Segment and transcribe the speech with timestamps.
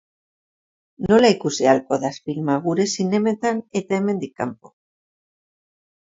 [1.11, 4.75] Nola ikusi ahalko da filma gure zinemetan eta hemendik kanpo?